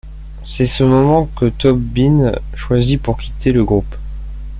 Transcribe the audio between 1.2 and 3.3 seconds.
que Tobe Bean choisit pour